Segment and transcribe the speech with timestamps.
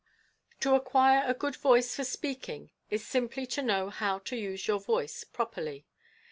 [0.61, 4.79] To acquire a good voice for speaking is simply to know how to use your
[4.79, 5.85] voice properly.